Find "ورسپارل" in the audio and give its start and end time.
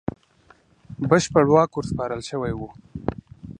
1.77-2.21